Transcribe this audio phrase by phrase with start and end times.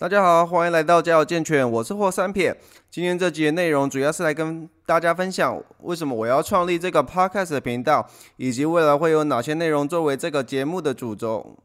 [0.00, 2.56] 大家好，欢迎来到家有健全，我是霍三撇。
[2.88, 11.58] 今天这集的内容主要是来跟大家分享为什么我要创立这个 podcast 的频道，以及未来会有哪些内容作为这个节目的主轴。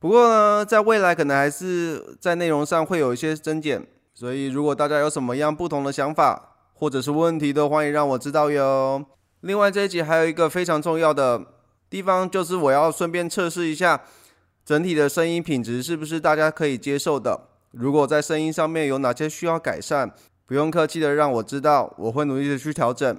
[0.00, 9.00] 不过呢，在未来可能还是在内容上会有一些增减，所以如果大家有什么样不同的想法或者是问题，都欢迎让我知道哟。
[9.42, 11.40] 另外这一集还有一个非常重要的
[11.88, 14.00] 地方，就是我要顺便测试一下
[14.64, 17.42] 整体的声音品质是不是大家可以接受的。
[17.72, 20.12] 如果在声音上面有哪些需要改善，
[20.46, 23.16] 不用客气的让我知道，我会努力的去调整。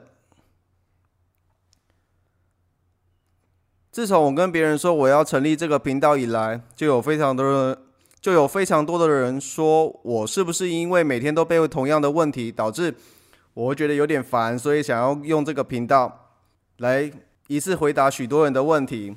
[3.91, 7.77] 自从我跟别人说我要成立这个频道以来，就有非常多人，
[8.19, 12.95] 就有非常多的人说我是不是因为每天都被同样的问题导致
[13.53, 16.29] 我会觉得有点烦，所以想要用这个频道
[16.77, 17.11] 来
[17.47, 19.15] 一次回答许多人的问题。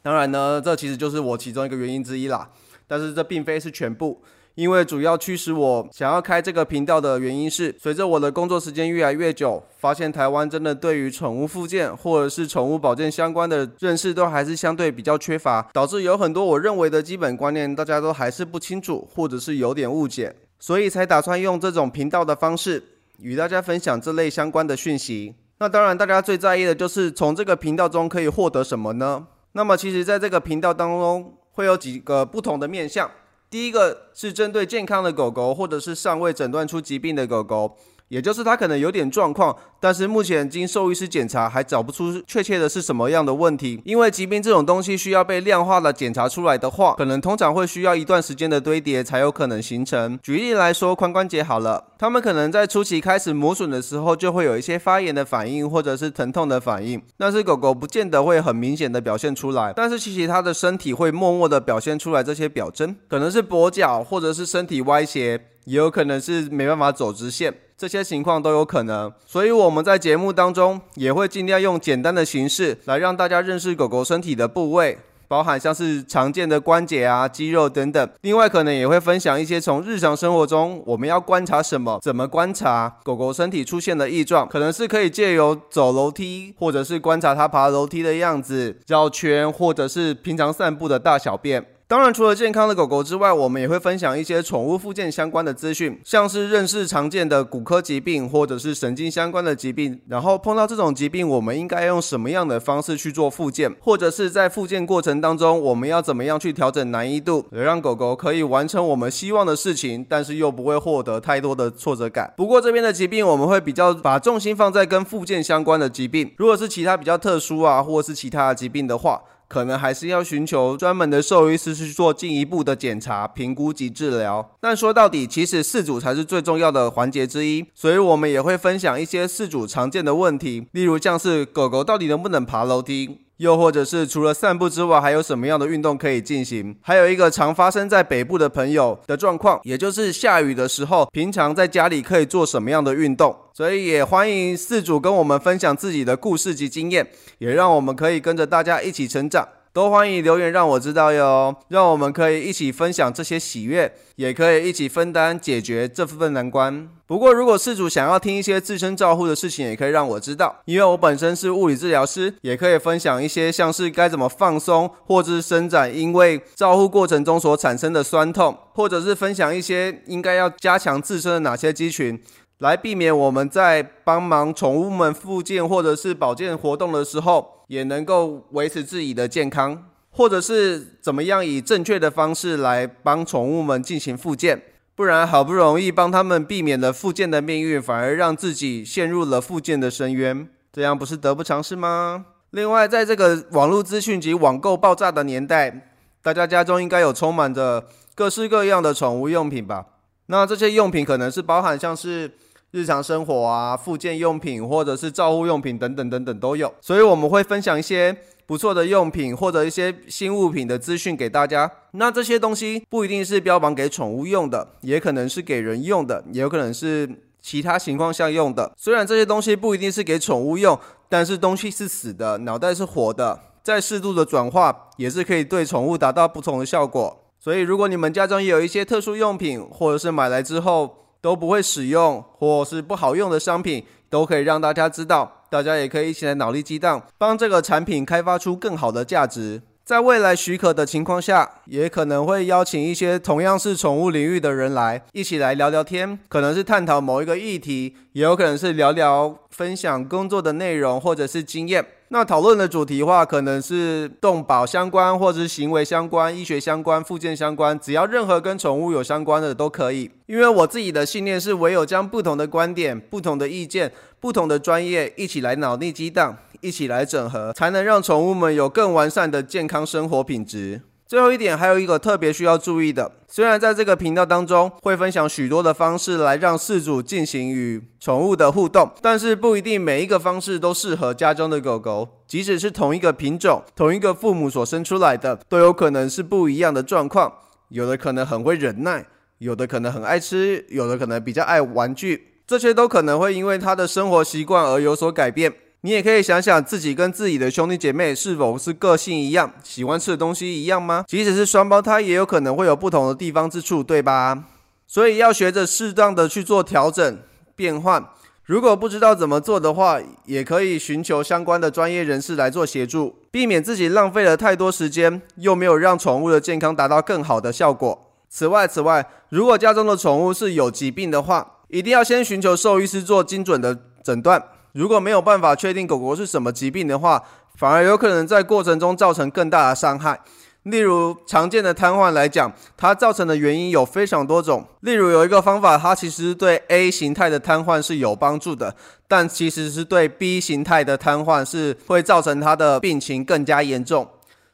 [0.00, 2.50] 当然呢，这其实就是我其中一个原因之一啦。
[2.88, 4.20] 但是这并非是全部，
[4.54, 22.82] 因为主要驱使我想要开这个频道的原因是，随着我的工作时间越来越久，发现台湾真的对于宠物附件或者是宠物保健相关的认识都还是相对比较缺乏，导致有很多我认为的基本观念大家都还是不清楚，或者是有点误解，所以才打算用这种频道的方式
[23.20, 25.34] 与大家分享这类相关的讯息。
[25.58, 29.26] 那当然，大家最在意的就是从这个频道中可以获得什么呢？
[29.52, 31.34] 那么其实，在这个频道当中。
[31.58, 33.10] 会有几个不同的面向，
[33.50, 37.76] 第一个是针对健康的狗狗，或者是尚未诊断出疾病的狗狗。
[38.08, 43.80] 也就是它可能有点状况，但是目前经兽医师检查还找不出确切的是什么样的问题。
[43.84, 50.18] 因为疾病这种东西需要被量化的检查出来的话，可能通常会需要一段时间的堆叠才有可能形成。
[50.22, 65.38] 举例来说，髋关节好了，他们可能在初期开始磨损的时候就会有一些发炎的反应或者是疼痛的反应，但是狗狗不见得会很明显的表现出来，但是其实它的身体会默默的表现出来这些表征，可能是跛脚或者是身体歪斜，
[65.68, 67.54] 也有可能是没办法走直线。
[67.76, 78.10] 这些情况都有可能，所以我们在节目当中也会尽量用简单的形式来让大家认识狗狗身体的部位，包含像是常见的关节啊、肌肉等等。
[78.22, 91.64] 另外，可能也会分享一些从日常生活中我们要观察什么、怎么观察狗狗身体出现的异状，可能是可以借由走楼梯，或者是观察它爬楼梯的样子、绕圈，或者是平常散步的大小便。
[91.88, 112.34] 当然，除了健康的狗狗之外，我们也会分享一些宠物附件相关的资讯，像是认识常见的骨科疾病或者是神经相关的疾病，然后碰到这种疾病，我们应该用什么样的方式去做附件，或者是在附件过程当中，我们要怎么样去调整难易度，让狗狗可以完成我们希望的事情，但是又不会获得太多的挫折感。
[112.36, 119.22] 不过这边的疾病，我们会比较把重心放在跟附件相关的疾病，如果是其他比较特殊啊，或者是其他的疾病的话。
[119.48, 124.54] 可能还是要寻求专门的兽医师去做进一步的检查、评估及治疗。
[124.60, 133.18] 但说到底，其实饲主才是最重要的环节之一，所以我们也会分享一些饲主常见的问题，例如像是狗狗到底能不能爬楼梯。
[133.38, 136.76] 又或者是除了散步之外，还有什么样的运动可以进行？
[136.80, 143.34] 还有一个常发生在北部的朋友的状况，也就是下雨的时候，平常在家里可以做什么样的运动？
[143.54, 147.06] 所以也欢迎四组跟我们分享自己的故事及经验，
[147.38, 149.46] 也让我们可以跟着大家一起成长。
[149.78, 156.88] 都欢迎留言让我知道哟，让我们可以一起分享这些喜悦，也可以一起分担解决这份难关。
[157.06, 172.20] 不过，如果事主想要听一些自身照护的事情，也可以让我知道，因为我本身是物理治疗师，也可以分享一些像是该怎么放松或者是伸展，因为照护过程中所产生的酸痛，或者是分享一些应该要加强自身的哪些肌群。
[172.58, 184.60] 来避免我们在帮忙宠物们复健或者是保健活动的时候，也能够维持自己的健康，或者是怎么样以正确的方式来帮宠物们进行复健，
[184.96, 192.26] 不然好不容易帮他们避免了复健的命运，反而让自己陷入了复健的深渊，这样不是得不偿失吗？
[192.50, 197.86] 另外，在这个网络资讯及网购爆炸的年代，大家家中应该有充满着
[198.16, 199.84] 各式各样的宠物用品吧？
[200.28, 202.30] 那这些用品可能是包含像是。
[202.70, 208.14] 日常生活啊，附件用品或者是照护用品等等等等都有，所以我们会分享一些
[208.44, 211.72] 不错的用品或者一些新物品的资讯给大家。
[211.92, 217.08] 那这些东西不一定是标榜给宠物用的，也可能是给人用的，也有可能是
[217.40, 218.70] 其他情况下用的。
[218.76, 220.78] 虽然这些东西不一定是给宠物用，
[221.08, 227.24] 但是东西是死的，脑袋是活的，在适度的转化也是可以对宠物达到不同的效果。
[227.48, 235.46] 所以如果你们家中也有一些特殊用品，或者是买来之后，都不会使用或是不好用的商品，都可以让大家知道。
[235.48, 239.62] 大家也可以一起来脑力激荡，帮这个产品开发出更好的价值。
[239.82, 251.82] 在未来许可的情况下，也可能会邀请一些同样是宠物领域的人来一起来聊聊天，可能是探讨某一个议题，也有可能是聊聊分享工作的内容或者是经验。
[252.10, 260.10] 那讨论的主题话，可能是动保相关，或者是行为相关、医学相关、附件相关，只要任何跟宠物有相关的都可以。
[260.24, 270.80] 因为我自己的信念是，唯有将不同的观点、不同的意见、不同的专业一起来脑力激荡，一起来整合，才能让宠物们有更完善的健康生活品质。
[271.08, 273.10] 最后一点，还有一个特别需要注意的。
[273.26, 282.06] 虽然在这个频道当中会分享许多的方式来让饲主进行与宠物的互动，但是不一定每一个方式都适合家中的狗狗。
[282.26, 287.32] 即使是同一个品种、同一个父母所生出来的，都有可能是不一样的状况。
[287.70, 289.06] 有的可能很会忍耐，
[289.38, 295.54] 有的可能很爱吃，有的可能比较爱玩具，这些都可能会因为他的生活习惯而有所改变。
[295.82, 301.04] 你也可以想想自己跟自己的兄弟姐妹是否是个性一样，喜欢吃的东西一样吗？
[301.06, 304.44] 即使是双胞胎，也有可能会有不同的地方之处，对吧？
[304.88, 307.18] 所以要学着适当的去做调整
[307.54, 308.04] 变换。
[308.44, 318.10] 如果不知道怎么做的话，也可以寻求相关的专业人士来做协助，避免自己浪费了太多时间，又没有让宠物的健康达到更好的效果。
[318.28, 324.42] 此外，此外，如果家中的宠物是有疾病的话，一定要先寻求兽医师做精准的诊断。
[324.72, 327.22] 如果没有办法确定狗狗是什么疾病的话，
[327.56, 330.20] 反而有可能在过程中造成更大的伤害。
[330.64, 334.66] 例如常见的瘫痪来讲，它造成的原因有非常多种。
[334.80, 338.74] 例如有一个方法，它其实对 A 形态的瘫痪是有帮助的，
[339.06, 344.06] 但其实是对 B 形态的瘫痪是会造成它的病情更加严重。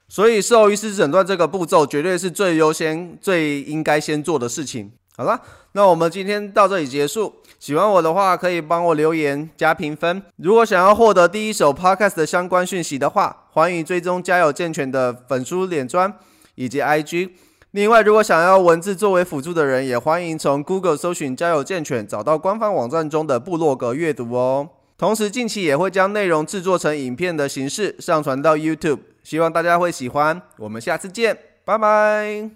[0.07, 4.93] 所以兽医师诊断这个步骤绝对是最优先、最应该先做的事情。
[5.17, 5.41] 好了，
[5.73, 7.35] 那我们今天到这里结束。
[7.65, 10.23] 喜欢我的话，可以帮我留言加评分。
[10.37, 16.13] 如果想要获得第一手 podcast 的相关讯息的话，欢迎追踪家有健全的粉书脸砖
[16.57, 17.31] 以及 IG。
[17.71, 24.69] 另外，如果想要文字作为辅助的人，也欢迎从 Google 搜寻家有健全，找到官方网站中的部落格阅读哦。
[24.99, 30.43] 同时，近期也会将内容制作成影片的形式上传到 YouTube，希望大家会喜欢。
[30.59, 32.55] 我们下次见，拜拜。